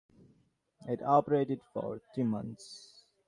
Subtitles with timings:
[0.87, 3.03] It operated for three months.